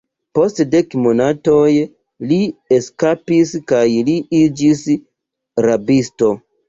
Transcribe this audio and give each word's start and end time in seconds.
Post 0.37 0.59
dek 0.75 0.95
monatoj 1.01 1.67
li 2.31 2.39
eskapis 2.77 3.53
kaj 3.73 3.85
li 4.09 4.19
iĝis 4.41 4.83
rabisto. 5.69 6.33